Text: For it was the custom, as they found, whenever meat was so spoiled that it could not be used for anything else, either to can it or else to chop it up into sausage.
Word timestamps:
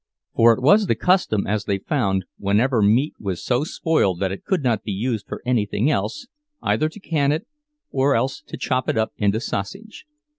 For 0.35 0.51
it 0.53 0.63
was 0.63 0.87
the 0.87 0.95
custom, 0.95 1.45
as 1.45 1.65
they 1.65 1.77
found, 1.77 2.25
whenever 2.39 2.81
meat 2.81 3.13
was 3.19 3.43
so 3.45 3.63
spoiled 3.63 4.19
that 4.19 4.31
it 4.31 4.43
could 4.45 4.63
not 4.63 4.81
be 4.81 4.91
used 4.91 5.27
for 5.27 5.43
anything 5.45 5.91
else, 5.91 6.25
either 6.63 6.89
to 6.89 6.99
can 6.99 7.31
it 7.31 7.45
or 7.91 8.15
else 8.15 8.41
to 8.47 8.57
chop 8.57 8.89
it 8.89 8.97
up 8.97 9.11
into 9.17 9.39
sausage. 9.39 10.07